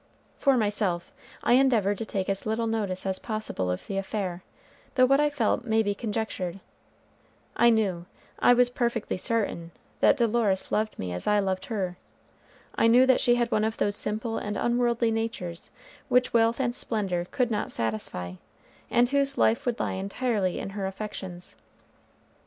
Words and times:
For 0.39 0.57
myself, 0.57 1.11
I 1.43 1.53
endeavored 1.53 1.99
to 1.99 2.07
take 2.07 2.27
as 2.27 2.47
little 2.47 2.65
notice 2.65 3.05
as 3.05 3.19
possible 3.19 3.69
of 3.69 3.85
the 3.85 3.97
affair, 3.99 4.41
though 4.95 5.05
what 5.05 5.19
I 5.19 5.29
felt 5.29 5.63
may 5.63 5.83
be 5.83 5.93
conjectured. 5.93 6.59
I 7.55 7.69
knew, 7.69 8.07
I 8.39 8.53
was 8.55 8.71
perfectly 8.71 9.17
certain, 9.17 9.69
that 9.99 10.17
Dolores 10.17 10.71
loved 10.71 10.97
me 10.97 11.13
as 11.13 11.27
I 11.27 11.37
loved 11.37 11.65
her. 11.65 11.97
I 12.73 12.87
knew 12.87 13.05
that 13.05 13.21
she 13.21 13.35
had 13.35 13.51
one 13.51 13.63
of 13.63 13.77
those 13.77 13.95
simple 13.95 14.39
and 14.39 14.57
unworldly 14.57 15.11
natures 15.11 15.69
which 16.09 16.33
wealth 16.33 16.59
and 16.59 16.73
splendor 16.73 17.25
could 17.29 17.51
not 17.51 17.71
satisfy, 17.71 18.37
and 18.89 19.07
whose 19.09 19.37
life 19.37 19.67
would 19.67 19.79
lie 19.79 19.91
entirely 19.93 20.57
in 20.57 20.71
her 20.71 20.87
affections. 20.87 21.55